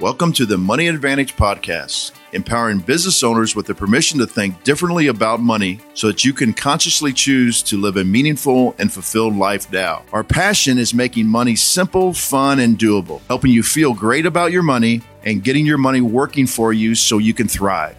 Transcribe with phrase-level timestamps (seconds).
[0.00, 5.06] Welcome to the Money Advantage Podcast, empowering business owners with the permission to think differently
[5.06, 9.70] about money so that you can consciously choose to live a meaningful and fulfilled life
[9.70, 10.04] now.
[10.12, 14.64] Our passion is making money simple, fun, and doable, helping you feel great about your
[14.64, 17.96] money and getting your money working for you so you can thrive.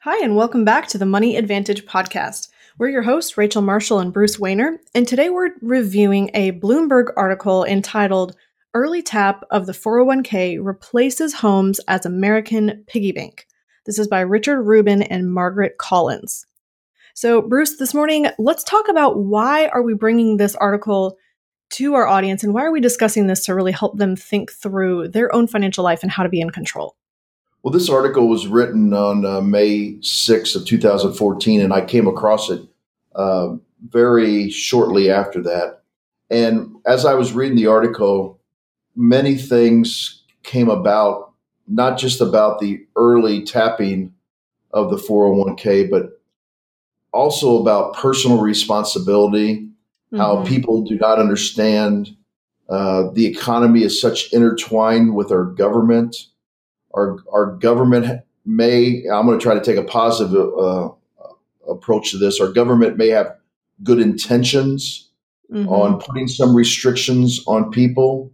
[0.00, 2.48] Hi, and welcome back to the Money Advantage Podcast.
[2.78, 7.64] We're your hosts, Rachel Marshall and Bruce Wehrle, and today we're reviewing a Bloomberg article
[7.64, 8.36] entitled
[8.76, 13.46] Early tap of the 401k replaces homes as American piggy bank.
[13.86, 16.44] This is by Richard Rubin and Margaret Collins.
[17.14, 21.16] So, Bruce, this morning, let's talk about why are we bringing this article
[21.70, 25.08] to our audience and why are we discussing this to really help them think through
[25.08, 26.96] their own financial life and how to be in control?
[27.62, 32.50] Well, this article was written on uh, May 6th of 2014, and I came across
[32.50, 32.60] it
[33.14, 33.54] uh,
[33.88, 35.80] very shortly after that.
[36.28, 38.35] And as I was reading the article,
[38.96, 41.32] many things came about,
[41.68, 44.12] not just about the early tapping
[44.72, 46.20] of the 401k, but
[47.12, 50.16] also about personal responsibility, mm-hmm.
[50.16, 52.16] how people do not understand
[52.68, 56.16] uh, the economy is such intertwined with our government.
[56.94, 60.88] Our, our government may, I'm going to try to take a positive uh,
[61.68, 62.40] approach to this.
[62.40, 63.36] Our government may have
[63.82, 65.08] good intentions
[65.52, 65.68] mm-hmm.
[65.68, 68.32] on putting some restrictions on people,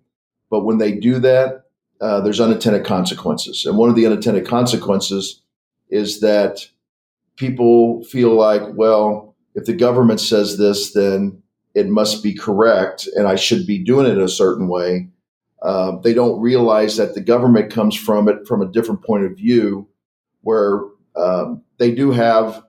[0.52, 1.64] but when they do that,
[2.02, 3.64] uh, there's unintended consequences.
[3.64, 5.40] And one of the unintended consequences
[5.88, 6.68] is that
[7.36, 11.42] people feel like, well, if the government says this, then
[11.74, 15.08] it must be correct and I should be doing it a certain way.
[15.62, 19.34] Uh, they don't realize that the government comes from it from a different point of
[19.34, 19.88] view
[20.42, 20.82] where
[21.16, 22.62] um, they do have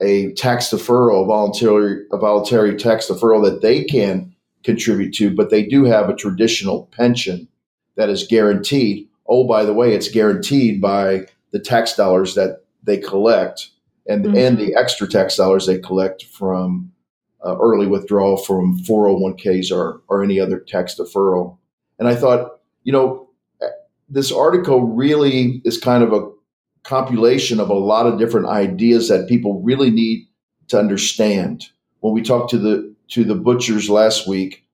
[0.00, 4.34] a tax deferral, a voluntary, a voluntary tax deferral that they can
[4.64, 7.48] contribute to, but they do have a traditional pension
[7.96, 9.08] that is guaranteed.
[9.28, 13.70] Oh, by the way, it's guaranteed by the tax dollars that they collect
[14.08, 14.36] and mm-hmm.
[14.36, 16.92] and the extra tax dollars they collect from
[17.44, 21.58] uh, early withdrawal from 401ks or or any other tax deferral.
[21.98, 23.28] And I thought, you know,
[24.08, 26.30] this article really is kind of a
[26.84, 30.26] compilation of a lot of different ideas that people really need
[30.68, 31.64] to understand.
[32.00, 34.66] When we talk to the to the butchers last week,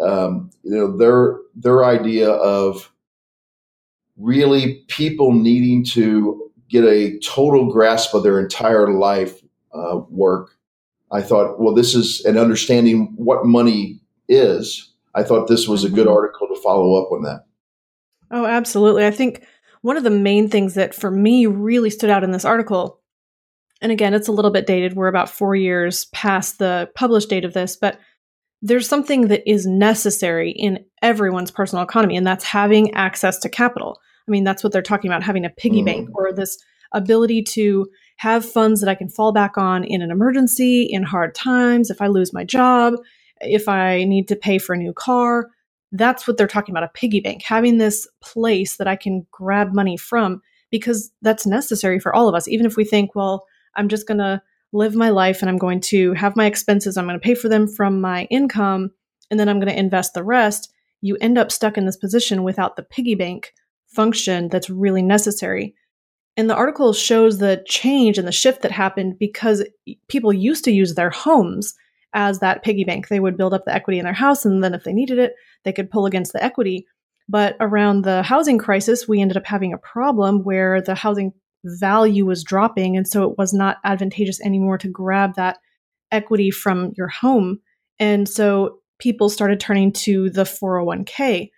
[0.00, 2.92] um, you know, their their idea of
[4.16, 9.40] really people needing to get a total grasp of their entire life
[9.74, 10.56] uh, work.
[11.12, 14.92] I thought, well, this is an understanding what money is.
[15.14, 16.16] I thought this was a good mm-hmm.
[16.16, 17.46] article to follow up on that.
[18.30, 19.04] Oh, absolutely.
[19.04, 19.44] I think
[19.82, 22.99] one of the main things that for me really stood out in this article,
[23.80, 24.94] and again, it's a little bit dated.
[24.94, 27.98] We're about four years past the published date of this, but
[28.62, 33.98] there's something that is necessary in everyone's personal economy, and that's having access to capital.
[34.28, 35.86] I mean, that's what they're talking about having a piggy mm.
[35.86, 36.58] bank or this
[36.92, 37.86] ability to
[38.16, 42.02] have funds that I can fall back on in an emergency, in hard times, if
[42.02, 42.94] I lose my job,
[43.40, 45.48] if I need to pay for a new car.
[45.92, 49.72] That's what they're talking about a piggy bank, having this place that I can grab
[49.72, 52.46] money from because that's necessary for all of us.
[52.46, 54.42] Even if we think, well, I'm just going to
[54.72, 57.48] live my life and I'm going to have my expenses, I'm going to pay for
[57.48, 58.90] them from my income,
[59.30, 62.42] and then I'm going to invest the rest, you end up stuck in this position
[62.42, 63.52] without the piggy bank
[63.86, 65.74] function that's really necessary.
[66.36, 69.64] And the article shows the change and the shift that happened because
[70.08, 71.74] people used to use their homes
[72.14, 73.08] as that piggy bank.
[73.08, 75.34] They would build up the equity in their house, and then if they needed it,
[75.64, 76.86] they could pull against the equity.
[77.28, 81.32] But around the housing crisis, we ended up having a problem where the housing
[81.64, 82.96] value was dropping.
[82.96, 85.58] And so it was not advantageous anymore to grab that
[86.12, 87.60] equity from your home.
[87.98, 91.50] And so people started turning to the 401k,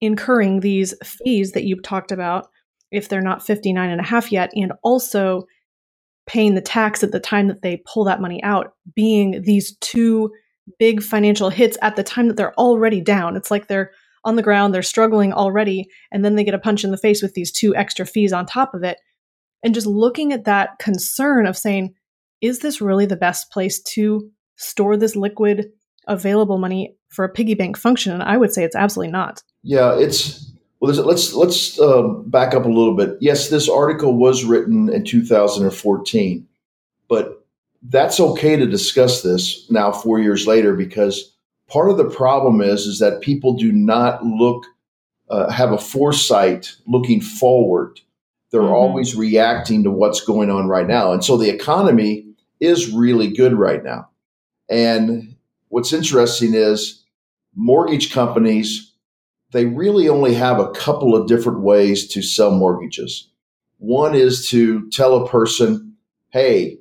[0.00, 2.48] incurring these fees that you've talked about
[2.90, 5.44] if they're not 59 and a half yet, and also
[6.26, 10.30] paying the tax at the time that they pull that money out, being these two
[10.78, 13.36] big financial hits at the time that they're already down.
[13.36, 13.90] It's like they're
[14.24, 17.22] on the ground, they're struggling already, and then they get a punch in the face
[17.22, 18.98] with these two extra fees on top of it
[19.62, 21.94] and just looking at that concern of saying,
[22.40, 25.70] is this really the best place to store this liquid
[26.06, 28.12] available money for a piggy bank function?
[28.12, 29.42] And I would say it's absolutely not.
[29.62, 30.92] Yeah, it's well.
[30.92, 33.16] Let's let's uh, back up a little bit.
[33.20, 36.46] Yes, this article was written in 2014,
[37.08, 37.44] but
[37.82, 41.34] that's okay to discuss this now, four years later, because
[41.68, 44.66] part of the problem is is that people do not look
[45.30, 48.00] uh, have a foresight looking forward
[48.50, 48.72] they're mm-hmm.
[48.72, 51.12] always reacting to what's going on right now.
[51.12, 52.26] And so the economy
[52.60, 54.08] is really good right now.
[54.68, 55.36] And
[55.68, 57.04] what's interesting is
[57.54, 58.88] mortgage companies
[59.52, 63.28] they really only have a couple of different ways to sell mortgages.
[63.78, 65.96] One is to tell a person,
[66.30, 66.78] hey,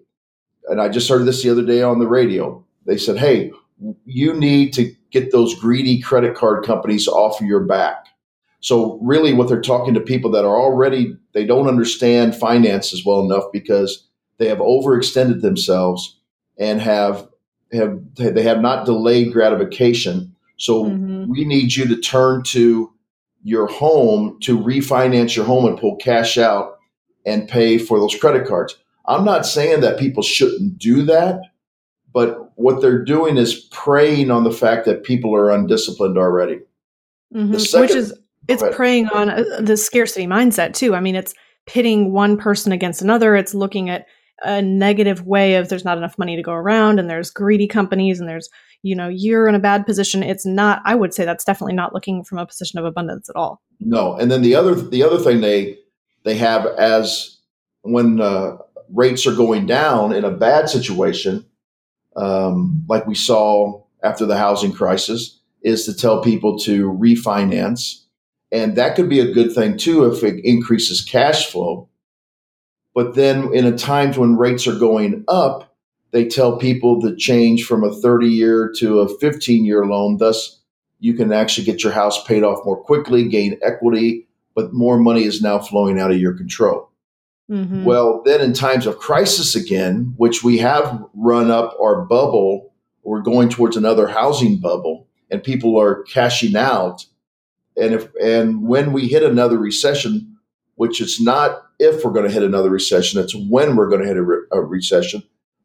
[0.69, 2.65] and I just heard this the other day on the radio.
[2.85, 3.51] They said, hey,
[4.05, 8.07] you need to get those greedy credit card companies off of your back.
[8.67, 13.21] So really what they're talking to people that are already they don't understand finances well
[13.21, 14.05] enough because
[14.39, 16.19] they have overextended themselves
[16.59, 17.29] and have
[17.71, 20.35] have they have not delayed gratification.
[20.57, 21.31] So mm-hmm.
[21.31, 22.91] we need you to turn to
[23.41, 26.77] your home to refinance your home and pull cash out
[27.25, 28.75] and pay for those credit cards.
[29.05, 31.39] I'm not saying that people shouldn't do that,
[32.11, 36.59] but what they're doing is preying on the fact that people are undisciplined already.
[37.33, 37.57] Mm-hmm.
[37.59, 38.13] Second, Which is
[38.48, 40.95] it's preying on uh, the scarcity mindset too.
[40.95, 41.34] I mean, it's
[41.66, 43.36] pitting one person against another.
[43.36, 44.06] It's looking at
[44.44, 48.19] a negative way of there's not enough money to go around and there's greedy companies
[48.19, 48.50] and there's
[48.84, 51.94] you know you're in a bad position it's not i would say that's definitely not
[51.94, 55.18] looking from a position of abundance at all no and then the other the other
[55.18, 55.75] thing they
[56.24, 57.39] they have as
[57.81, 58.57] when uh,
[58.94, 61.44] rates are going down in a bad situation
[62.16, 68.04] um, like we saw after the housing crisis is to tell people to refinance
[68.51, 71.89] and that could be a good thing too if it increases cash flow.
[72.94, 75.75] But then in a times when rates are going up,
[76.11, 80.17] they tell people to change from a 30 year to a 15 year loan.
[80.17, 80.59] Thus,
[80.99, 85.25] you can actually get your house paid off more quickly, gain equity, but more money
[85.25, 86.89] is now flowing out of your control.
[87.51, 87.85] Mm-hmm.
[87.85, 92.73] Well, then in times of crisis again, which we have run up our bubble,
[93.03, 97.05] we're going towards another housing bubble, and people are cashing out
[97.77, 100.38] and if and when we hit another recession,
[100.75, 104.07] which it's not if we're going to hit another recession, it's when we're going to
[104.07, 105.21] hit a, re- a recession.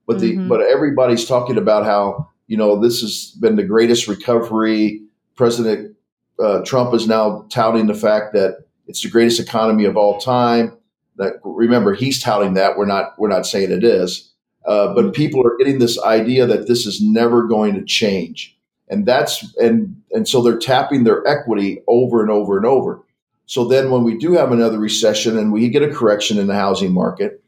[0.07, 0.49] But the mm-hmm.
[0.49, 5.01] but everybody's talking about how you know this has been the greatest recovery.
[5.37, 5.97] President
[6.43, 10.77] uh, Trump is now touting the fact that it's the greatest economy of all time.
[11.17, 14.33] That remember he's touting that we're not we're not saying it is,
[14.67, 18.59] uh, but people are getting this idea that this is never going to change
[18.93, 23.03] and that's and and so they're tapping their equity over and over and over.
[23.47, 26.55] So then when we do have another recession and we get a correction in the
[26.55, 27.43] housing market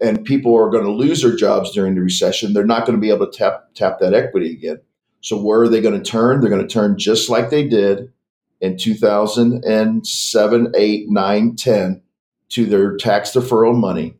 [0.00, 3.00] and people are going to lose their jobs during the recession they're not going to
[3.00, 4.80] be able to tap tap that equity again.
[5.22, 6.40] So where are they going to turn?
[6.40, 8.12] They're going to turn just like they did
[8.60, 12.02] in 2007 8 9 10
[12.48, 14.14] to their tax deferral money.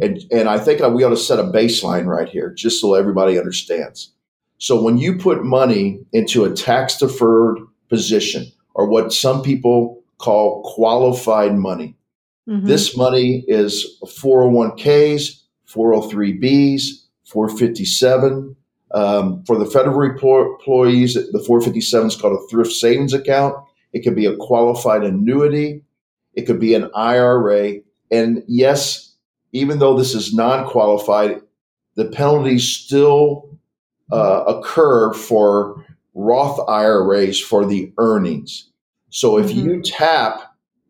[0.00, 3.38] And and i think we ought to set a baseline right here just so everybody
[3.38, 4.12] understands
[4.58, 10.62] so when you put money into a tax deferred position, or what some people call
[10.74, 11.96] qualified money,
[12.48, 12.66] mm-hmm.
[12.66, 16.82] this money is 401ks, 403bs,
[17.24, 18.56] 457.
[18.94, 23.54] Um, for the federal employees, the 457 is called a thrift savings account.
[23.92, 25.82] It could be a qualified annuity.
[26.34, 27.80] It could be an IRA.
[28.10, 29.14] And yes,
[29.52, 31.42] even though this is non qualified,
[31.96, 33.47] the penalties still
[34.12, 35.84] uh, occur for
[36.14, 38.70] Roth IRAs for the earnings.
[39.10, 39.68] So if mm-hmm.
[39.68, 40.42] you tap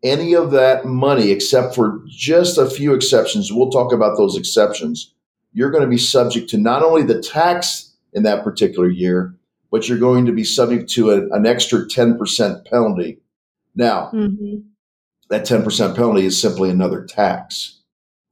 [0.03, 5.13] any of that money, except for just a few exceptions, we'll talk about those exceptions,
[5.53, 9.35] you're going to be subject to not only the tax in that particular year,
[9.71, 13.19] but you're going to be subject to a, an extra 10% penalty.
[13.75, 14.59] Now, mm-hmm.
[15.29, 17.81] that 10% penalty is simply another tax.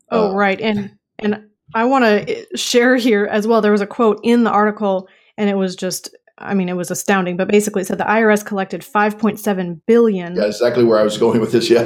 [0.10, 0.60] Oh, uh, right.
[0.60, 3.62] And and I want to share here as well.
[3.62, 5.08] There was a quote in the article,
[5.38, 7.38] and it was just, I mean, it was astounding.
[7.38, 10.36] But basically, it said the IRS collected 5.7 billion.
[10.36, 11.70] Yeah, exactly where I was going with this.
[11.70, 11.86] Yeah,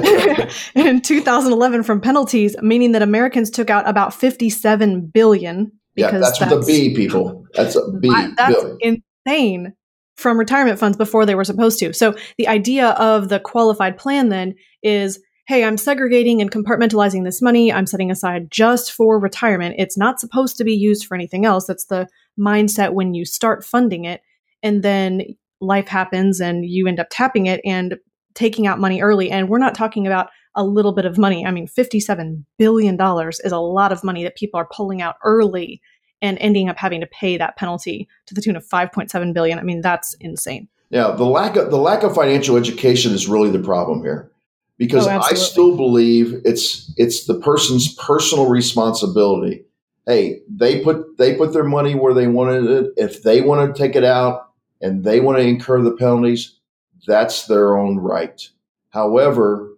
[0.74, 5.72] in 2011 from penalties, meaning that Americans took out about 57 billion.
[5.94, 7.44] Because yeah, that's, that's with a B, people.
[7.54, 8.08] That's a B.
[8.10, 9.02] I, that's billion.
[9.26, 9.74] insane
[10.16, 11.92] from retirement funds before they were supposed to.
[11.92, 15.20] So the idea of the qualified plan then is
[15.52, 17.70] hey, I'm segregating and compartmentalizing this money.
[17.70, 19.74] I'm setting aside just for retirement.
[19.76, 21.66] It's not supposed to be used for anything else.
[21.66, 22.08] That's the
[22.40, 24.22] mindset when you start funding it.
[24.62, 25.20] And then
[25.60, 27.98] life happens and you end up tapping it and
[28.32, 29.30] taking out money early.
[29.30, 31.44] And we're not talking about a little bit of money.
[31.44, 35.82] I mean, $57 billion is a lot of money that people are pulling out early
[36.22, 39.58] and ending up having to pay that penalty to the tune of 5.7 billion.
[39.58, 40.68] I mean, that's insane.
[40.88, 44.31] Yeah, the lack of the lack of financial education is really the problem here
[44.78, 49.64] because oh, I still believe it's it's the person's personal responsibility.
[50.06, 52.92] Hey, they put they put their money where they wanted it.
[52.96, 54.50] If they want to take it out
[54.80, 56.58] and they want to incur the penalties,
[57.06, 58.48] that's their own right.
[58.90, 59.76] However,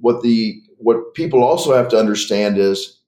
[0.00, 3.00] what the what people also have to understand is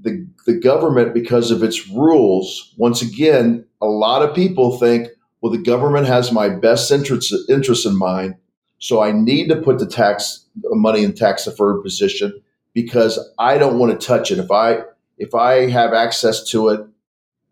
[0.00, 2.72] the the government because of its rules.
[2.76, 5.08] Once again, a lot of people think,
[5.40, 8.36] well, the government has my best interests interest in mind,
[8.80, 12.32] So I need to put the tax money in tax deferred position
[12.74, 14.38] because I don't want to touch it.
[14.38, 14.80] If I
[15.18, 16.80] if I have access to it,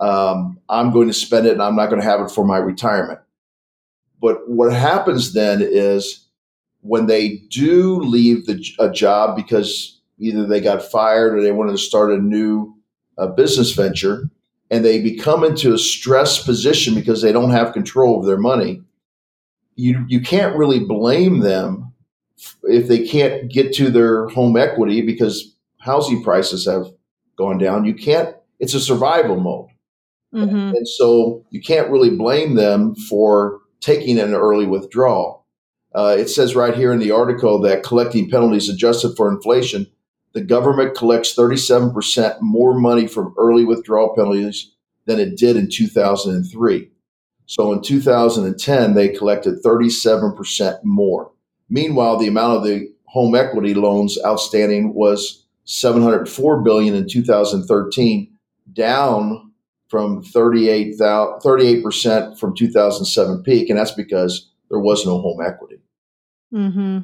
[0.00, 2.56] um, I'm going to spend it and I'm not going to have it for my
[2.56, 3.20] retirement.
[4.20, 6.26] But what happens then is
[6.80, 11.72] when they do leave the, a job because either they got fired or they wanted
[11.72, 12.74] to start a new
[13.18, 14.30] uh, business venture
[14.70, 18.82] and they become into a stress position because they don't have control of their money,
[19.78, 21.92] you, you can't really blame them
[22.64, 26.86] if they can't get to their home equity because housing prices have
[27.36, 27.84] gone down.
[27.84, 29.68] You can't, it's a survival mode.
[30.34, 30.76] Mm-hmm.
[30.76, 35.46] And so you can't really blame them for taking an early withdrawal.
[35.94, 39.86] Uh, it says right here in the article that collecting penalties adjusted for inflation,
[40.34, 44.72] the government collects 37% more money from early withdrawal penalties
[45.06, 46.90] than it did in 2003.
[47.48, 51.32] So in 2010, they collected 37% more.
[51.70, 58.30] Meanwhile, the amount of the home equity loans outstanding was 704 billion in 2013,
[58.74, 59.50] down
[59.88, 60.98] from 38
[61.82, 65.78] percent from 2007 peak, and that's because there was no home equity.
[66.50, 66.98] Hmm.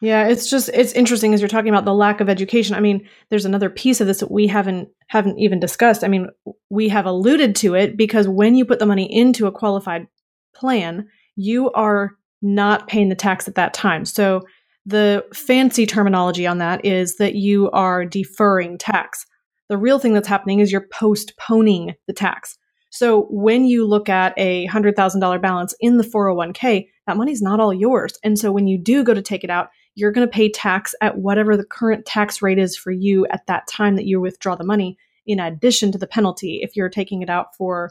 [0.00, 2.76] Yeah, it's just it's interesting as you're talking about the lack of education.
[2.76, 6.04] I mean, there's another piece of this that we haven't haven't even discussed.
[6.04, 6.28] I mean,
[6.72, 10.06] we have alluded to it because when you put the money into a qualified
[10.54, 14.06] plan, you are not paying the tax at that time.
[14.06, 14.40] So
[14.86, 19.26] the fancy terminology on that is that you are deferring tax.
[19.68, 22.56] The real thing that's happening is you're postponing the tax.
[22.88, 27.74] So when you look at a $100,000 balance in the 401k, that money's not all
[27.74, 28.18] yours.
[28.24, 30.94] And so when you do go to take it out, you're going to pay tax
[31.02, 34.54] at whatever the current tax rate is for you at that time that you withdraw
[34.56, 37.90] the money, in addition to the penalty if you're taking it out for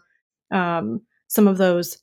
[0.52, 1.98] um, some of those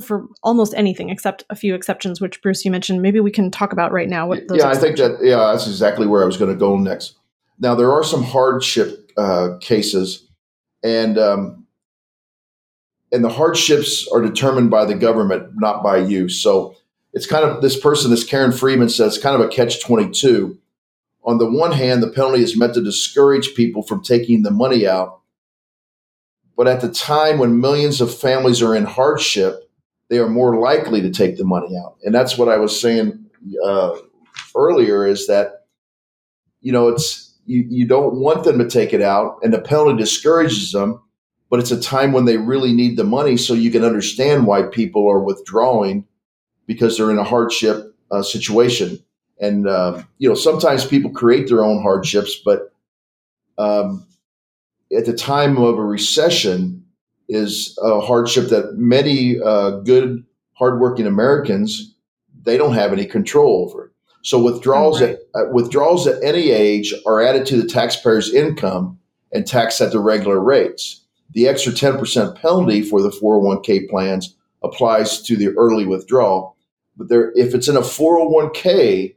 [0.00, 3.02] for almost anything except a few exceptions, which Bruce you mentioned.
[3.02, 4.28] Maybe we can talk about right now.
[4.28, 7.16] What yeah, I think that yeah, that's exactly where I was going to go next.
[7.58, 10.28] Now there are some hardship uh, cases,
[10.82, 11.66] and um,
[13.12, 16.28] and the hardships are determined by the government, not by you.
[16.28, 16.76] So
[17.12, 20.58] it's kind of this person, this Karen Friedman says, kind of a catch twenty two.
[21.28, 24.86] On the one hand, the penalty is meant to discourage people from taking the money
[24.86, 25.20] out.
[26.56, 29.70] But at the time when millions of families are in hardship,
[30.08, 31.96] they are more likely to take the money out.
[32.02, 33.26] And that's what I was saying
[33.62, 33.98] uh,
[34.56, 35.66] earlier is that,
[36.62, 39.98] you know, it's, you, you don't want them to take it out and the penalty
[39.98, 40.98] discourages them,
[41.50, 43.36] but it's a time when they really need the money.
[43.36, 46.06] So you can understand why people are withdrawing
[46.66, 49.04] because they're in a hardship uh, situation.
[49.40, 52.72] And, uh, you know, sometimes people create their own hardships, but
[53.56, 54.06] um,
[54.96, 56.84] at the time of a recession,
[57.28, 61.94] is a hardship that many uh, good, hardworking Americans
[62.44, 63.92] they don't have any control over.
[64.22, 65.10] So withdrawals right.
[65.10, 68.98] at uh, withdrawals at any age are added to the taxpayer's income
[69.32, 71.02] and taxed at the regular rates.
[71.32, 76.56] The extra 10% penalty for the 401k plans applies to the early withdrawal.
[76.96, 79.14] But there, if it's in a 401k,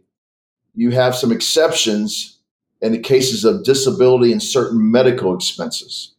[0.74, 2.40] you have some exceptions
[2.82, 6.16] in the cases of disability and certain medical expenses.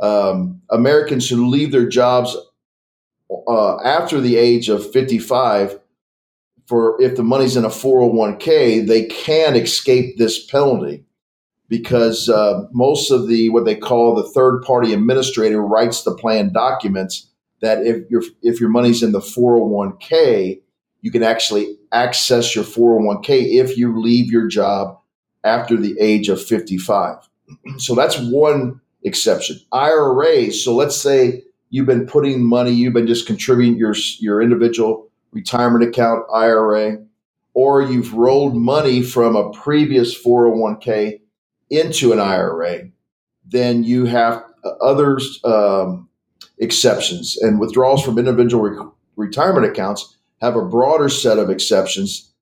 [0.00, 2.36] Um, Americans who leave their jobs
[3.48, 5.80] uh, after the age of 55
[6.66, 11.04] for if the money's in a 401k, they can escape this penalty
[11.68, 16.52] because uh, most of the what they call the third party administrator writes the plan
[16.52, 17.26] documents
[17.60, 20.60] that if your if your money's in the 401k,
[21.00, 24.98] you can actually access your 401k if you leave your job
[25.44, 27.16] after the age of 55.
[27.78, 29.58] So that's one exception.
[29.72, 30.62] IRAs.
[30.62, 35.84] So let's say you've been putting money, you've been just contributing your your individual retirement
[35.84, 36.98] account IRA,
[37.54, 41.20] or you've rolled money from a previous 401k
[41.70, 42.90] into an IRA.
[43.46, 44.44] Then you have
[44.82, 46.08] other um,
[46.58, 52.32] exceptions and withdrawals from individual re- retirement accounts have a broader set of exceptions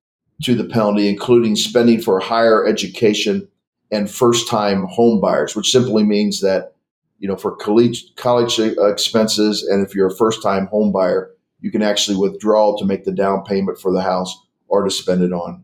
[0.43, 3.47] to the penalty, including spending for higher education
[3.91, 6.75] and first time home buyers, which simply means that,
[7.19, 11.71] you know, for college, college expenses and if you're a first time home buyer, you
[11.71, 14.37] can actually withdraw to make the down payment for the house
[14.67, 15.63] or to spend it on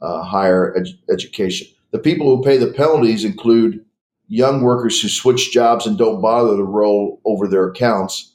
[0.00, 1.66] uh, higher ed- education.
[1.90, 3.84] The people who pay the penalties include
[4.28, 8.34] young workers who switch jobs and don't bother to roll over their accounts.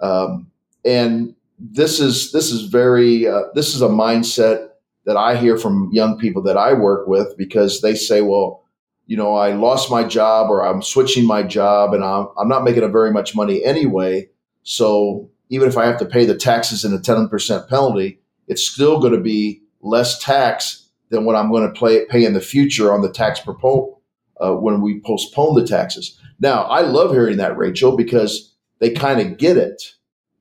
[0.00, 0.50] Um,
[0.84, 1.34] and
[1.70, 4.68] this is this is very uh, this is a mindset
[5.04, 8.64] that I hear from young people that I work with because they say, well,
[9.06, 12.64] you know, I lost my job or I'm switching my job and I'm, I'm not
[12.64, 14.28] making a very much money anyway.
[14.62, 19.00] So, even if I have to pay the taxes and a 10% penalty, it's still
[19.00, 22.92] going to be less tax than what I'm going to play, pay in the future
[22.92, 24.00] on the tax proposal
[24.40, 26.18] uh, when we postpone the taxes.
[26.40, 29.94] Now, I love hearing that, Rachel, because they kind of get it,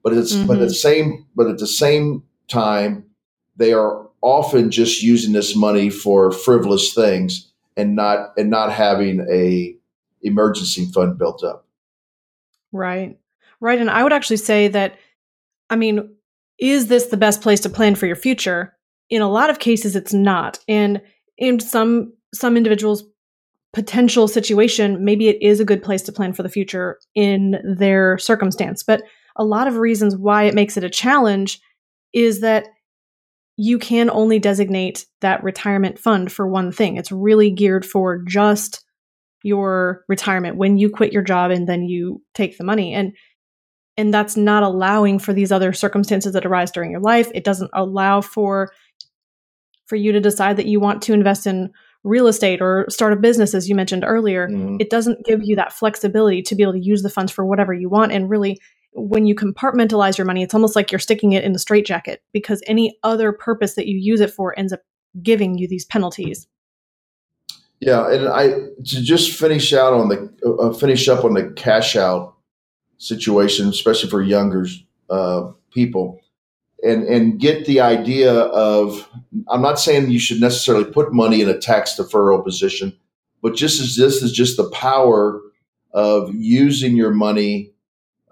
[0.03, 0.47] but it's mm-hmm.
[0.47, 3.05] but at the same but at the same time,
[3.57, 9.25] they are often just using this money for frivolous things and not and not having
[9.31, 9.75] a
[10.21, 11.65] emergency fund built up.
[12.71, 13.17] Right.
[13.59, 13.79] Right.
[13.79, 14.97] And I would actually say that,
[15.69, 16.15] I mean,
[16.59, 18.75] is this the best place to plan for your future?
[19.09, 20.59] In a lot of cases, it's not.
[20.67, 21.01] And
[21.37, 23.03] in some some individuals'
[23.73, 28.17] potential situation, maybe it is a good place to plan for the future in their
[28.17, 28.83] circumstance.
[28.83, 29.03] But
[29.35, 31.59] a lot of reasons why it makes it a challenge
[32.13, 32.65] is that
[33.57, 36.97] you can only designate that retirement fund for one thing.
[36.97, 38.83] It's really geared for just
[39.43, 42.93] your retirement when you quit your job and then you take the money.
[42.93, 43.13] And
[43.97, 47.29] and that's not allowing for these other circumstances that arise during your life.
[47.35, 48.71] It doesn't allow for
[49.85, 51.71] for you to decide that you want to invest in
[52.03, 54.47] real estate or start a business as you mentioned earlier.
[54.47, 54.77] Mm-hmm.
[54.79, 57.73] It doesn't give you that flexibility to be able to use the funds for whatever
[57.73, 58.59] you want and really
[58.93, 62.61] when you compartmentalize your money, it's almost like you're sticking it in a straitjacket because
[62.67, 64.81] any other purpose that you use it for ends up
[65.21, 66.47] giving you these penalties.
[67.79, 71.95] Yeah, and I to just finish out on the uh, finish up on the cash
[71.95, 72.35] out
[72.97, 74.67] situation, especially for younger
[75.09, 76.19] uh, people,
[76.83, 79.09] and and get the idea of
[79.49, 82.95] I'm not saying you should necessarily put money in a tax deferral position,
[83.41, 85.41] but just as this is just the power
[85.91, 87.73] of using your money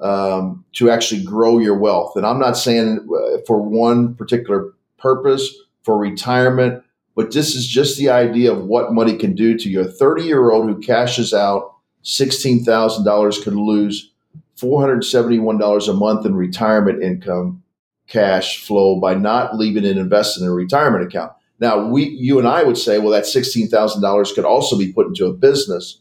[0.02, 2.16] um, to actually grow your wealth.
[2.16, 5.54] And I'm not saying uh, for one particular purpose
[5.84, 6.84] for retirement,
[7.16, 9.82] but this is just the idea of what money can do to you.
[9.82, 14.12] A 30 year old who cashes out $16,000 could lose
[14.58, 17.64] $471 a month in retirement income
[18.08, 21.32] cash flow by not leaving it invested in a retirement account.
[21.60, 25.26] Now, we, you and I would say, well, that $16,000 could also be put into
[25.26, 26.00] a business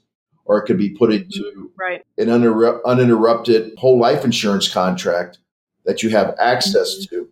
[0.48, 2.04] or it could be put into right.
[2.16, 5.38] an uninterrupted whole life insurance contract
[5.84, 7.16] that you have access mm-hmm.
[7.16, 7.28] to.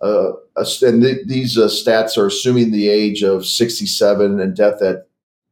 [0.00, 0.32] Uh,
[0.86, 5.08] and th- these uh, stats are assuming the age of 67 and death at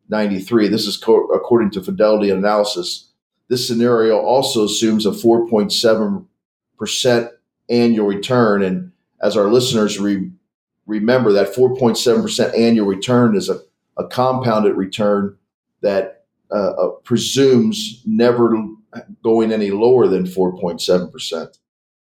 [0.09, 0.69] 93.
[0.69, 3.11] This is co- according to Fidelity Analysis.
[3.49, 7.31] This scenario also assumes a 4.7%
[7.69, 8.63] annual return.
[8.63, 10.31] And as our listeners re-
[10.87, 13.59] remember, that 4.7% annual return is a,
[13.97, 15.37] a compounded return
[15.83, 16.18] that
[16.51, 18.55] uh, uh, presumes never
[19.23, 21.59] going any lower than 4.7%.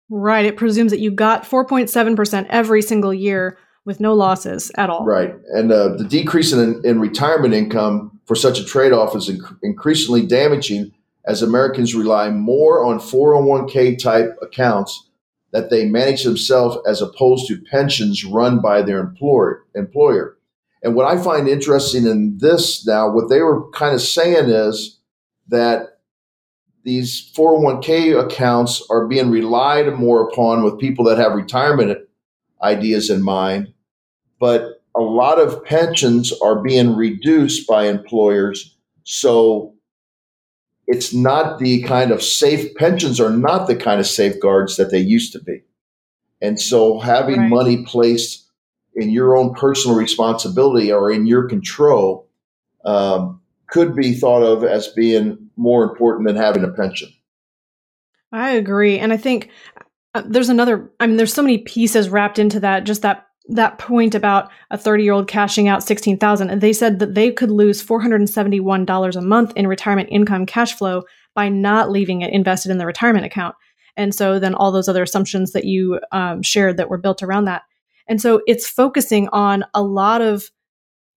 [0.10, 0.46] Right.
[0.46, 5.06] It presumes that you got 4.7% every single year with no losses at all.
[5.06, 5.34] Right.
[5.54, 9.58] And uh, the decrease in, in retirement income for such a trade off is inc-
[9.64, 10.92] increasingly damaging
[11.26, 15.08] as Americans rely more on 401k type accounts
[15.52, 19.66] that they manage themselves as opposed to pensions run by their employer.
[19.76, 20.38] employer.
[20.84, 25.00] And what I find interesting in this now, what they were kind of saying is
[25.48, 26.00] that
[26.84, 31.98] these 401k accounts are being relied more upon with people that have retirement
[32.64, 33.74] ideas in mind.
[34.40, 38.76] But a lot of pensions are being reduced by employers.
[39.04, 39.76] So
[40.88, 45.00] it's not the kind of safe pensions are not the kind of safeguards that they
[45.00, 45.62] used to be.
[46.42, 47.50] And so having right.
[47.50, 48.51] money placed
[48.96, 52.28] in your own personal responsibility or in your control
[52.86, 57.10] um, could be thought of as being more important than having a pension.
[58.32, 59.50] I agree, and I think
[60.14, 60.90] uh, there's another.
[61.00, 62.84] I mean, there's so many pieces wrapped into that.
[62.86, 67.00] Just that that point about a 30 year old cashing out 16,000, and they said
[67.00, 71.90] that they could lose 471 dollars a month in retirement income cash flow by not
[71.92, 73.56] leaving it invested in the retirement account.
[73.98, 77.46] And so then all those other assumptions that you um, shared that were built around
[77.46, 77.64] that
[78.12, 80.52] and so it's focusing on a lot of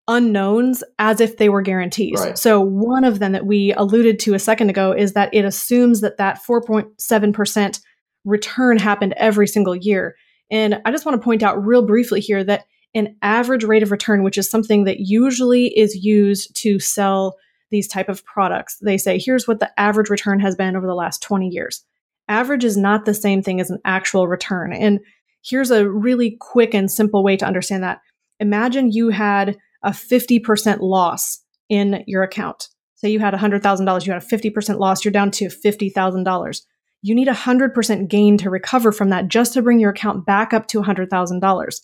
[0.06, 2.20] unknowns as if they were guarantees.
[2.20, 2.38] Right.
[2.38, 6.02] So one of them that we alluded to a second ago is that it assumes
[6.02, 7.80] that that 4.7%
[8.24, 10.14] return happened every single year.
[10.52, 13.90] And I just want to point out real briefly here that an average rate of
[13.90, 17.34] return, which is something that usually is used to sell
[17.72, 18.78] these type of products.
[18.82, 21.82] They say, here's what the average return has been over the last 20 years.
[22.28, 24.72] Average is not the same thing as an actual return.
[24.72, 25.00] And
[25.44, 28.00] Here's a really quick and simple way to understand that.
[28.40, 32.68] Imagine you had a 50% loss in your account.
[32.94, 36.60] Say you had $100,000, you had a 50% loss, you're down to $50,000.
[37.02, 40.66] You need 100% gain to recover from that just to bring your account back up
[40.68, 41.80] to $100,000.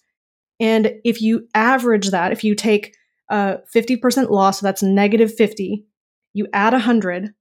[0.61, 2.95] And if you average that, if you take
[3.29, 5.85] a 50% loss, so that's negative 50,
[6.33, 7.35] you add 100,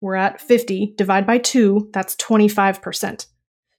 [0.00, 3.26] we're at 50, divide by 2, that's 25%.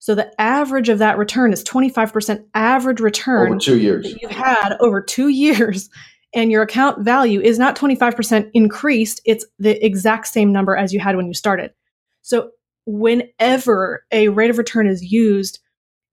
[0.01, 4.11] So the average of that return is 25% average return over two years.
[4.19, 5.91] you've had over two years,
[6.33, 10.99] and your account value is not 25% increased, it's the exact same number as you
[10.99, 11.71] had when you started.
[12.23, 12.49] So
[12.87, 15.59] whenever a rate of return is used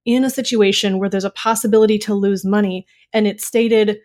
[0.05, 4.01] in a situation where there's a possibility to lose money and it's stated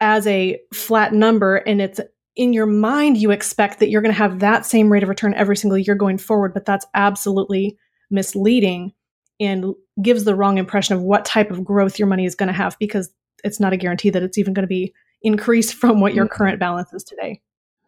[0.00, 2.00] as a flat number and it's
[2.34, 5.32] in your mind you expect that you're going to have that same rate of return
[5.34, 7.76] every single year going forward but that's absolutely
[8.10, 8.92] misleading
[9.40, 12.52] and gives the wrong impression of what type of growth your money is going to
[12.52, 13.10] have because
[13.44, 14.92] it's not a guarantee that it's even going to be
[15.22, 16.34] increased from what your mm-hmm.
[16.34, 17.40] current balance is today.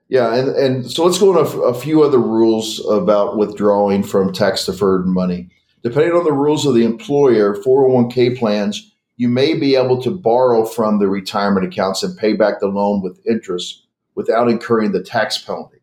[0.08, 4.66] Yeah, and, and so let's go a, a few other rules about withdrawing from tax
[4.66, 5.48] deferred money.
[5.82, 10.64] Depending on the rules of the employer, 401k plans, you may be able to borrow
[10.64, 15.38] from the retirement accounts and pay back the loan with interest without incurring the tax
[15.38, 15.73] penalty.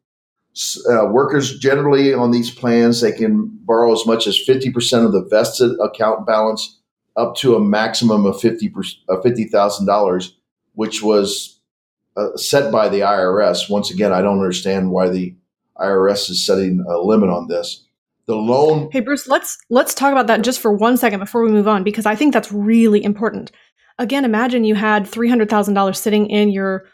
[0.89, 5.23] Uh, workers generally on these plans, they can borrow as much as 50% of the
[5.23, 6.79] vested account balance
[7.15, 10.31] up to a maximum of 50 $50,000,
[10.73, 11.59] which was
[12.17, 13.69] uh, set by the IRS.
[13.69, 15.35] Once again, I don't understand why the
[15.77, 17.85] IRS is setting a limit on this.
[18.27, 18.89] The loan.
[18.91, 21.83] Hey, Bruce, let's let's talk about that just for one second before we move on,
[21.83, 23.51] because I think that's really important.
[23.97, 26.85] Again, imagine you had $300,000 sitting in your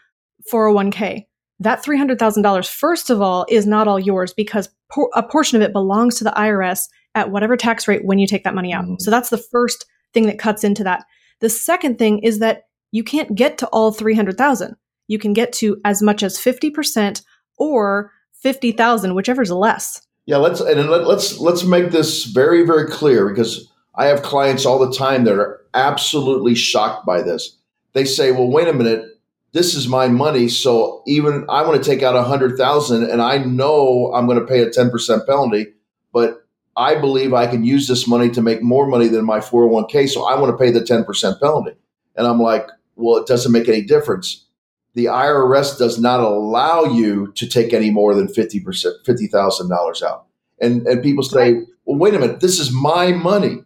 [0.52, 1.26] 401k
[1.60, 5.72] that $300,000, first of all, is not all yours because por- a portion of it
[5.72, 8.84] belongs to the IRS at whatever tax rate when you take that money out.
[8.84, 8.94] Mm-hmm.
[9.00, 11.04] So that's the first thing that cuts into that.
[11.40, 14.76] The second thing is that you can't get to all 300,000.
[15.08, 17.22] You can get to as much as 50%
[17.56, 20.02] or 50,000, whichever's less.
[20.26, 24.66] Yeah, let's and let, let's let's make this very very clear because I have clients
[24.66, 27.56] all the time that are absolutely shocked by this.
[27.94, 29.17] They say, "Well, wait a minute,
[29.58, 30.48] this is my money.
[30.48, 34.38] So even I want to take out a hundred thousand and I know I'm going
[34.38, 35.74] to pay a 10% penalty,
[36.12, 40.10] but I believe I can use this money to make more money than my 401k.
[40.10, 41.72] So I want to pay the 10% penalty.
[42.14, 44.46] And I'm like, well, it doesn't make any difference.
[44.94, 48.62] The IRS does not allow you to take any more than 50%,
[49.04, 50.26] $50,000 out.
[50.60, 53.64] And, and people say, well, wait a minute, this is my money.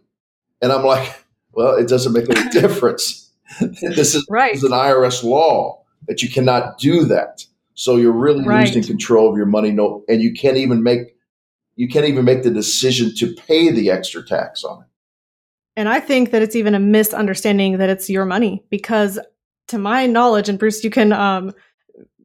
[0.59, 3.23] And I'm like, well, it doesn't make any difference
[3.59, 4.53] this, is, right.
[4.53, 7.45] this is an IRS law that you cannot do that.
[7.75, 8.67] So you're really right.
[8.67, 9.71] losing control of your money.
[9.71, 11.15] No, and you can't even make
[11.75, 14.87] you can't even make the decision to pay the extra tax on it.
[15.75, 19.19] And I think that it's even a misunderstanding that it's your money because,
[19.69, 21.51] to my knowledge, and Bruce, you can um,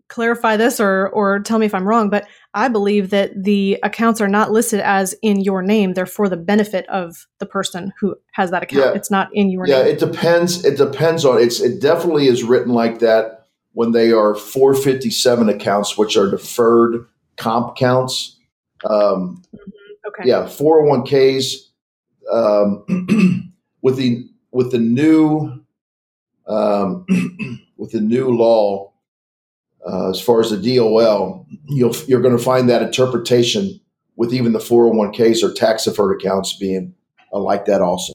[0.09, 4.21] clarify this or or tell me if I'm wrong, but I believe that the accounts
[4.21, 8.17] are not listed as in your name; they're for the benefit of the person who
[8.33, 8.85] has that account.
[8.85, 8.93] Yeah.
[8.93, 9.87] It's not in your yeah, name.
[9.87, 10.65] Yeah, it depends.
[10.67, 11.61] It depends on it's.
[11.61, 13.38] It definitely is written like that
[13.73, 18.39] when they are 457 accounts, which are deferred comp accounts.
[18.85, 19.71] Um, mm-hmm.
[20.09, 20.29] okay.
[20.29, 21.55] Yeah, 401ks
[22.33, 23.53] um,
[23.83, 25.65] with the with the new
[26.47, 27.07] um,
[27.77, 28.93] with the new law
[29.87, 33.81] uh, as far as the DOL, you'll, you're going to find that interpretation
[34.17, 36.95] with even the 401ks or tax deferred accounts being
[37.33, 38.13] uh, like that also.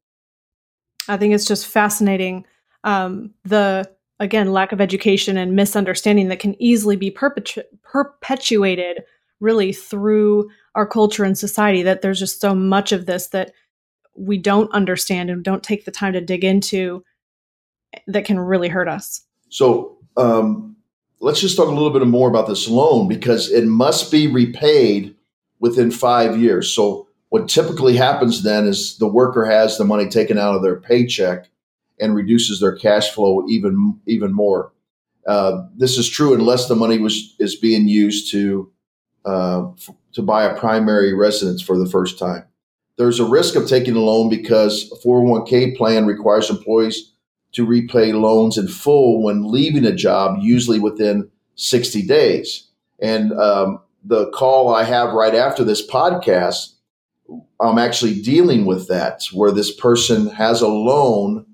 [1.07, 2.45] I think it's just fascinating.
[2.83, 3.89] Um, the
[4.23, 9.03] again lack of education and misunderstanding that can easily be perpetu- perpetuated
[9.39, 13.51] really through our culture and society that there's just so much of this that
[14.15, 17.03] we don't understand and don't take the time to dig into
[18.07, 19.21] that can really hurt us.
[19.49, 20.75] So um,
[21.19, 25.15] let's just talk a little bit more about this loan because it must be repaid
[25.59, 26.73] within five years.
[26.73, 30.79] So, what typically happens then is the worker has the money taken out of their
[30.79, 31.47] paycheck
[31.99, 34.71] and reduces their cash flow even even more.
[35.27, 38.71] Uh, this is true unless the money was is being used to
[39.25, 42.45] uh, f- to buy a primary residence for the first time.
[42.97, 47.11] There's a risk of taking a loan because a 401k plan requires employees
[47.53, 52.67] to repay loans in full when leaving a job, usually within 60 days.
[52.99, 56.73] And um, the call I have right after this podcast,
[57.59, 61.45] I'm actually dealing with that, where this person has a loan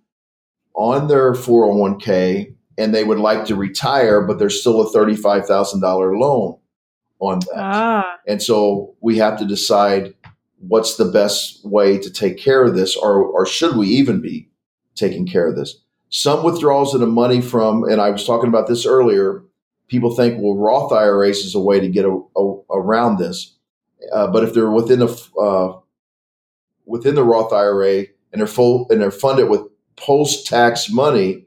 [0.79, 5.83] on their 401k and they would like to retire, but there's still a $35,000
[6.17, 6.57] loan
[7.19, 7.57] on that.
[7.57, 8.15] Ah.
[8.25, 10.13] And so we have to decide
[10.59, 14.49] what's the best way to take care of this, or, or should we even be
[14.95, 15.75] taking care of this?
[16.07, 19.43] Some withdrawals of the money from, and I was talking about this earlier,
[19.89, 23.53] people think, well, Roth IRAs is a way to get a, a, around this.
[24.13, 25.77] Uh, but if they're within a uh,
[26.85, 29.61] within the Roth IRA and they're full and they're funded with
[29.99, 31.45] post tax money,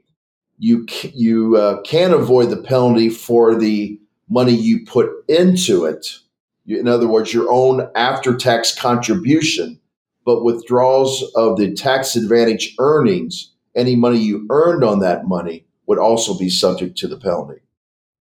[0.57, 6.19] you you uh, can avoid the penalty for the money you put into it.
[6.65, 9.79] In other words, your own after tax contribution
[10.25, 15.99] but withdrawals of the tax advantage earnings, any money you earned on that money would
[15.99, 17.59] also be subject to the penalty.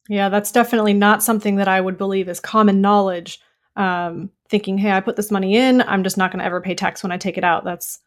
[0.09, 3.41] Yeah, that's definitely not something that I would believe is common knowledge.
[3.77, 6.75] Um, thinking, hey, I put this money in, I'm just not going to ever pay
[6.75, 7.65] tax when I take it out.
[7.65, 8.01] That's,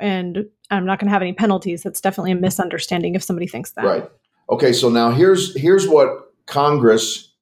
[0.00, 1.82] and I'm not going to have any penalties.
[1.82, 3.84] That's definitely a misunderstanding if somebody thinks that.
[3.84, 4.10] Right.
[4.50, 4.72] Okay.
[4.72, 7.32] So now here's here's what Congress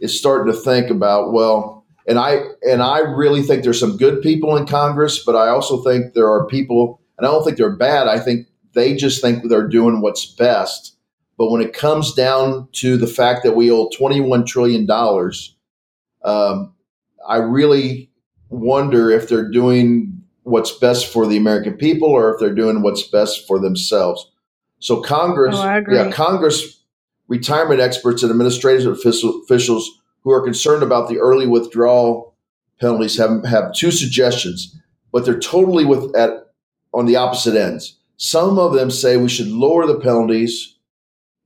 [0.00, 1.32] is starting to think about.
[1.32, 5.48] Well, and I and I really think there's some good people in Congress, but I
[5.48, 8.08] also think there are people, and I don't think they're bad.
[8.08, 10.96] I think they just think they're doing what's best.
[11.38, 15.54] But when it comes down to the fact that we owe 21 trillion dollars,
[16.24, 16.74] um,
[17.28, 18.10] I really
[18.48, 23.02] wonder if they're doing what's best for the American people or if they're doing what's
[23.02, 24.30] best for themselves.
[24.78, 26.84] So Congress, oh, yeah, Congress,
[27.26, 29.90] retirement experts and administrative officials
[30.22, 32.36] who are concerned about the early withdrawal
[32.80, 34.76] penalties have, have two suggestions,
[35.12, 36.30] but they're totally with at
[36.94, 37.98] on the opposite ends.
[38.16, 40.76] Some of them say we should lower the penalties,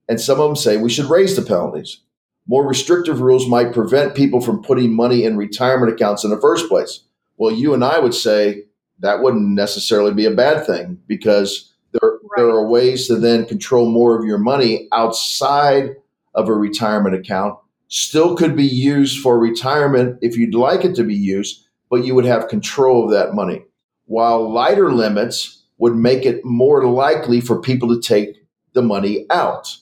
[0.09, 2.01] and some of them say we should raise the penalties.
[2.47, 6.69] More restrictive rules might prevent people from putting money in retirement accounts in the first
[6.69, 7.01] place.
[7.39, 8.65] Well, you and I would say
[9.01, 12.21] that wouldn't necessarily be a bad thing because there, right.
[12.37, 15.97] there are ways to then control more of your money outside
[16.35, 17.59] of a retirement account
[17.89, 22.15] still could be used for retirement if you'd like it to be used, but you
[22.15, 23.65] would have control of that money.
[24.07, 28.37] While lighter limits would make it more likely for people to take
[28.75, 29.77] the money out.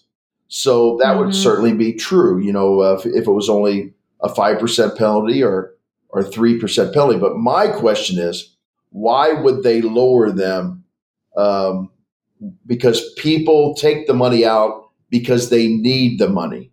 [0.49, 1.27] So that mm-hmm.
[1.27, 5.43] would certainly be true, you know, uh, if, if, it was only a 5% penalty
[5.43, 5.75] or,
[6.09, 7.19] or 3% penalty.
[7.19, 8.57] But my question is,
[8.91, 10.85] why would they lower them?
[11.37, 11.91] Um,
[12.67, 16.73] because people take the money out because they need the money.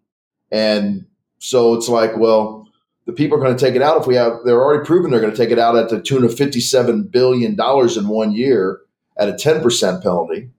[0.51, 1.05] And
[1.39, 2.67] so it's like, well,
[3.05, 5.19] the people are going to take it out if we have, they're already proven they're
[5.19, 8.79] going to take it out at the tune of $57 billion in one year
[9.17, 10.49] at a 10% penalty.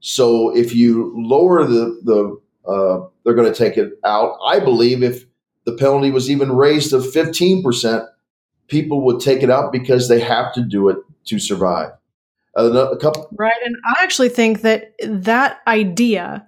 [0.00, 4.38] So if you lower the, the, uh, they're going to take it out.
[4.44, 5.24] I believe if
[5.64, 8.06] the penalty was even raised to 15%,
[8.70, 11.90] people would take it out because they have to do it to survive.
[12.56, 13.52] Uh, a couple- right.
[13.64, 16.46] And I actually think that that idea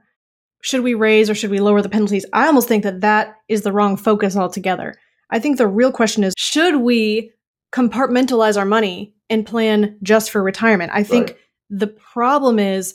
[0.63, 2.25] should we raise or should we lower the penalties?
[2.33, 4.95] I almost think that that is the wrong focus altogether.
[5.31, 7.33] I think the real question is should we
[7.73, 10.93] compartmentalize our money and plan just for retirement?
[10.95, 11.37] I think right.
[11.71, 12.95] the problem is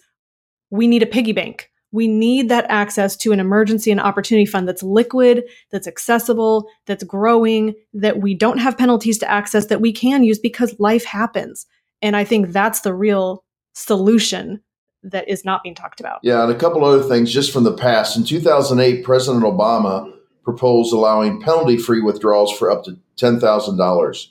[0.69, 1.69] we need a piggy bank.
[1.91, 7.03] We need that access to an emergency and opportunity fund that's liquid, that's accessible, that's
[7.03, 11.65] growing, that we don't have penalties to access, that we can use because life happens.
[12.01, 14.61] And I think that's the real solution
[15.03, 16.19] that is not being talked about.
[16.23, 18.17] Yeah, and a couple other things just from the past.
[18.17, 20.11] In 2008, President Obama
[20.43, 24.27] proposed allowing penalty free withdrawals for up to $10,000.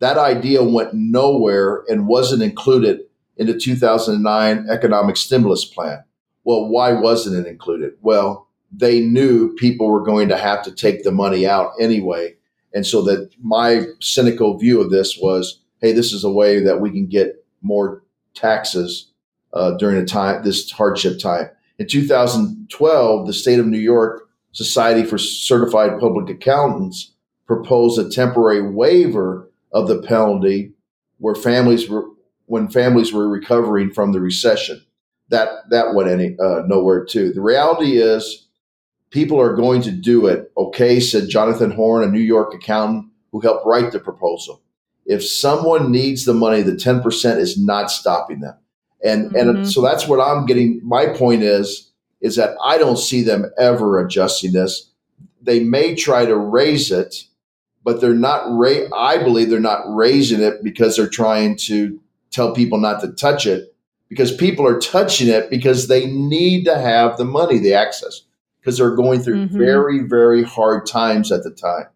[0.00, 3.00] That idea went nowhere and wasn't included
[3.36, 6.04] in the 2009 economic stimulus plan.
[6.44, 7.94] Well, why wasn't it included?
[8.00, 12.36] Well, they knew people were going to have to take the money out anyway.
[12.72, 16.80] And so that my cynical view of this was, hey, this is a way that
[16.80, 18.02] we can get more
[18.34, 19.10] taxes
[19.52, 21.50] uh, during a time this hardship time.
[21.78, 27.12] In 2012, the state of New York Society for Certified Public Accountants
[27.46, 30.72] proposed a temporary waiver of the penalty
[31.18, 32.04] where families were
[32.46, 34.84] when families were recovering from the recession.
[35.30, 37.32] That that went any uh, nowhere too.
[37.32, 38.46] The reality is,
[39.10, 40.50] people are going to do it.
[40.56, 44.62] Okay, said Jonathan Horn, a New York accountant who helped write the proposal.
[45.06, 48.56] If someone needs the money, the ten percent is not stopping them.
[49.04, 49.36] And mm-hmm.
[49.36, 50.80] and so that's what I'm getting.
[50.84, 51.90] My point is
[52.20, 54.90] is that I don't see them ever adjusting this.
[55.40, 57.24] They may try to raise it,
[57.82, 58.44] but they're not.
[58.50, 63.12] Ra- I believe they're not raising it because they're trying to tell people not to
[63.12, 63.74] touch it.
[64.10, 68.22] Because people are touching it because they need to have the money, the access,
[68.60, 69.58] because they're going through mm-hmm.
[69.58, 71.86] very, very hard times at the time.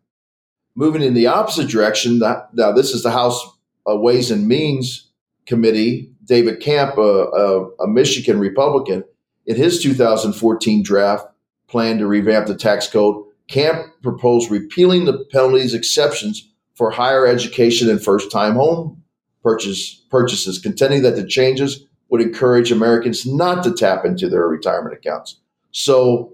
[0.77, 3.45] Moving in the opposite direction, now this is the House
[3.85, 5.11] Ways and Means
[5.45, 9.05] Committee David Camp, a, a, a Michigan Republican,
[9.47, 11.27] in his 2014 draft
[11.69, 17.91] plan to revamp the tax code, Camp proposed repealing the penalties exceptions for higher education
[17.91, 19.03] and first time home
[19.43, 24.95] purchase, purchases, contending that the changes would encourage Americans not to tap into their retirement
[24.95, 25.41] accounts.
[25.73, 26.33] So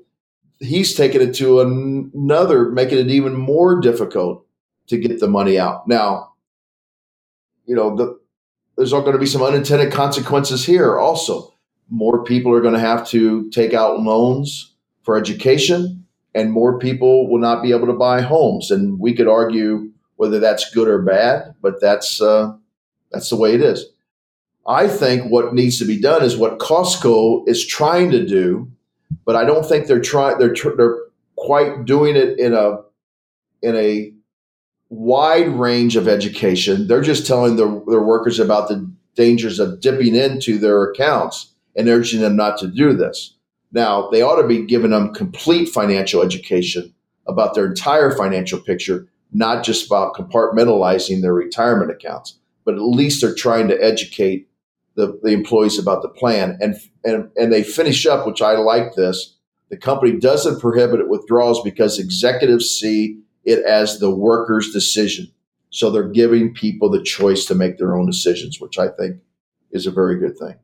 [0.58, 4.44] he's taking it to another, making it even more difficult
[4.88, 5.88] to get the money out.
[5.88, 6.34] Now,
[7.64, 8.20] you know, the,
[8.76, 11.54] there's going to be some unintended consequences here also.
[11.88, 17.30] More people are going to have to take out loans for education, and more people
[17.30, 18.70] will not be able to buy homes.
[18.70, 22.52] And we could argue whether that's good or bad, but that's uh,
[23.12, 23.86] That's the way it is.
[24.70, 28.70] I think what needs to be done is what Costco is trying to do,
[29.26, 30.38] but I don't think they're trying.
[30.38, 30.96] They're tr- they're
[31.34, 32.82] quite doing it in a
[33.62, 34.12] in a
[34.88, 36.86] wide range of education.
[36.86, 41.88] They're just telling their, their workers about the dangers of dipping into their accounts and
[41.88, 43.34] urging them not to do this.
[43.72, 46.94] Now, they ought to be giving them complete financial education
[47.26, 53.20] about their entire financial picture, not just about compartmentalizing their retirement accounts, but at least
[53.20, 54.48] they're trying to educate
[55.00, 56.58] the, the employees about the plan.
[56.60, 59.36] And, and, and they finish up, which I like this.
[59.70, 65.28] The company doesn't prohibit withdrawals because executives see it as the worker's decision.
[65.70, 69.16] So they're giving people the choice to make their own decisions, which I think
[69.70, 70.56] is a very good thing.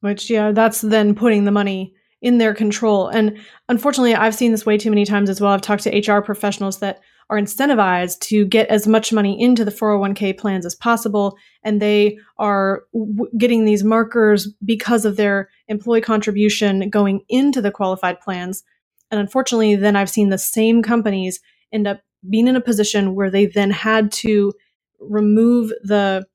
[0.00, 3.08] Which, yeah, that's then putting the money in their control.
[3.08, 5.52] And unfortunately, I've seen this way too many times as well.
[5.52, 9.70] I've talked to HR professionals that are incentivized to get as much money into the
[9.70, 11.36] 401k plans as possible.
[11.62, 17.70] And they are w- getting these markers because of their employee contribution going into the
[17.70, 18.64] qualified plans.
[19.10, 21.40] And unfortunately, then I've seen the same companies
[21.72, 24.52] end up being in a position where they then had to
[24.98, 26.26] remove the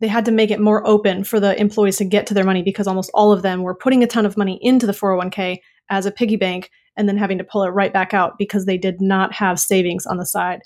[0.00, 2.62] they had to make it more open for the employees to get to their money
[2.62, 6.04] because almost all of them were putting a ton of money into the 401k as
[6.04, 9.00] a piggy bank and then having to pull it right back out because they did
[9.00, 10.60] not have savings on the side.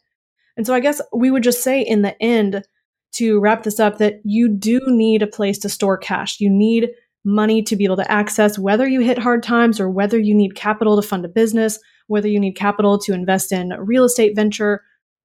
[0.56, 2.64] And so I guess we would just say in the end
[3.12, 6.40] to wrap this up that you do need a place to store cash.
[6.40, 6.90] You need
[7.24, 10.54] money to be able to access whether you hit hard times or whether you need
[10.54, 14.34] capital to fund a business, whether you need capital to invest in a real estate
[14.34, 14.82] venture,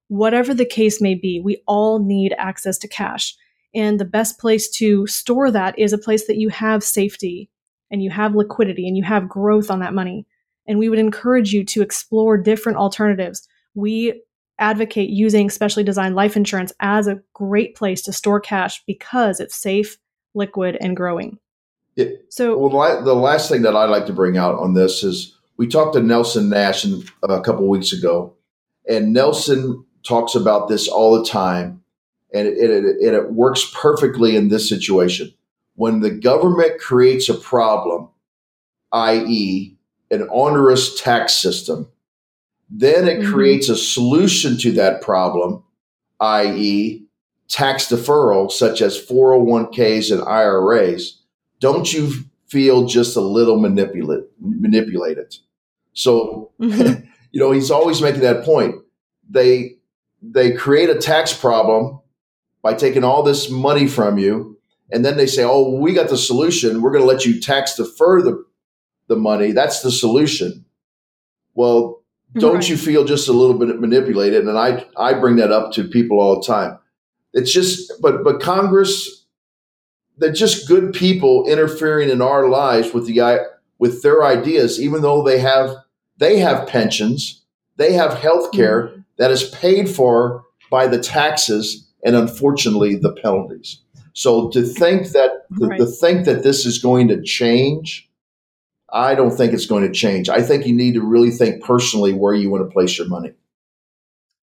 [0.08, 3.34] whatever the case may be, we all need access to cash.
[3.74, 7.50] And the best place to store that is a place that you have safety
[7.90, 10.26] and you have liquidity and you have growth on that money.
[10.66, 13.46] And we would encourage you to explore different alternatives.
[13.74, 14.22] We
[14.58, 19.56] advocate using specially designed life insurance as a great place to store cash because it's
[19.56, 19.98] safe,
[20.34, 21.38] liquid, and growing.
[21.96, 25.36] It, so, well, the last thing that I'd like to bring out on this is
[25.56, 26.84] we talked to Nelson Nash
[27.22, 28.34] a couple weeks ago,
[28.88, 31.84] and Nelson talks about this all the time
[32.34, 35.32] and it, it, it, it works perfectly in this situation.
[35.76, 38.08] When the government creates a problem,
[38.92, 39.73] i.e.,
[40.10, 41.88] an onerous tax system,
[42.70, 43.32] then it mm-hmm.
[43.32, 45.62] creates a solution to that problem,
[46.20, 47.04] i.e.,
[47.48, 51.20] tax deferral, such as 401ks and IRAs.
[51.60, 52.12] Don't you
[52.48, 55.36] feel just a little manipulate, manipulated?
[55.92, 57.04] So, mm-hmm.
[57.32, 58.76] you know, he's always making that point.
[59.28, 59.76] They
[60.22, 62.00] they create a tax problem
[62.62, 64.58] by taking all this money from you.
[64.90, 66.80] And then they say, oh, we got the solution.
[66.80, 68.44] We're going to let you tax defer the,
[69.08, 69.52] the money.
[69.52, 70.64] That's the solution.
[71.54, 72.02] Well,
[72.34, 72.68] don't right.
[72.68, 74.46] you feel just a little bit manipulated?
[74.46, 76.78] And I, I bring that up to people all the time.
[77.32, 79.24] It's just, but, but Congress,
[80.18, 83.46] they're just good people interfering in our lives with the,
[83.78, 85.74] with their ideas, even though they have,
[86.18, 87.42] they have pensions,
[87.76, 89.00] they have health care mm-hmm.
[89.18, 93.80] that is paid for by the taxes and unfortunately the penalties.
[94.12, 95.78] So to think that right.
[95.78, 98.08] to think that this is going to change,
[98.94, 100.28] I don't think it's going to change.
[100.28, 103.32] I think you need to really think personally where you want to place your money.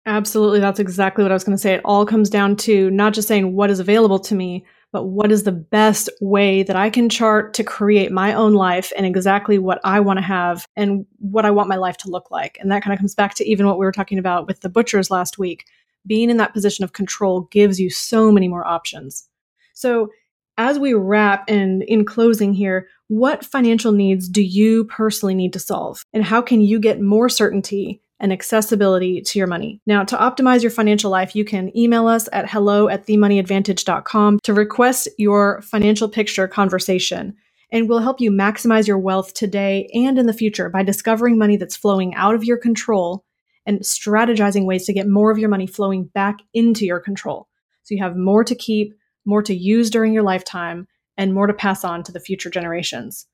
[0.05, 1.73] Absolutely, that's exactly what I was going to say.
[1.73, 5.31] It all comes down to not just saying what is available to me, but what
[5.31, 9.57] is the best way that I can chart to create my own life and exactly
[9.57, 12.57] what I want to have and what I want my life to look like.
[12.59, 14.69] And that kind of comes back to even what we were talking about with the
[14.69, 15.65] butchers last week
[16.05, 19.27] being in that position of control gives you so many more options.
[19.73, 20.09] So,
[20.57, 25.59] as we wrap and in closing here, what financial needs do you personally need to
[25.59, 26.03] solve?
[26.13, 29.81] And how can you get more certainty and accessibility to your money?
[29.85, 34.53] Now, to optimize your financial life, you can email us at hello at themoneyadvantage.com to
[34.53, 37.35] request your financial picture conversation.
[37.71, 41.57] And we'll help you maximize your wealth today and in the future by discovering money
[41.57, 43.25] that's flowing out of your control
[43.65, 47.47] and strategizing ways to get more of your money flowing back into your control.
[47.83, 48.93] So you have more to keep,
[49.25, 53.27] more to use during your lifetime, and more to pass on to the future generations.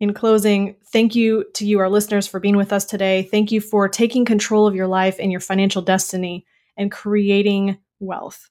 [0.00, 3.28] In closing, thank you to you, our listeners, for being with us today.
[3.30, 8.48] Thank you for taking control of your life and your financial destiny and creating wealth.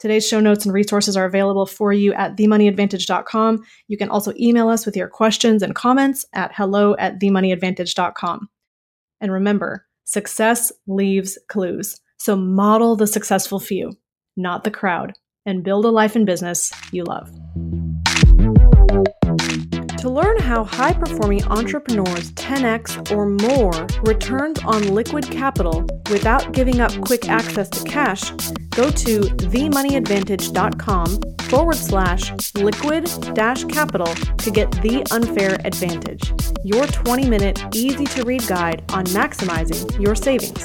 [0.00, 3.64] Today's show notes and resources are available for you at themoneyadvantage.com.
[3.86, 8.48] You can also email us with your questions and comments at hello at themoneyadvantage.com.
[9.20, 12.00] And remember, Success leaves clues.
[12.16, 13.92] So model the successful few,
[14.36, 15.12] not the crowd,
[15.46, 17.30] and build a life and business you love.
[20.00, 26.80] To learn how high performing entrepreneurs 10x or more returns on liquid capital without giving
[26.80, 28.30] up quick access to cash,
[28.70, 31.20] go to themoneyadvantage.com
[31.50, 34.06] forward slash liquid dash capital
[34.38, 36.32] to get the unfair advantage.
[36.64, 40.64] Your 20 minute, easy to read guide on maximizing your savings.